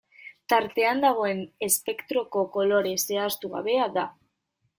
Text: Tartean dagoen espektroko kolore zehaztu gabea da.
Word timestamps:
Tartean 0.51 1.03
dagoen 1.03 1.43
espektroko 1.67 2.47
kolore 2.57 2.95
zehaztu 3.03 3.53
gabea 3.55 3.87
da. 4.01 4.09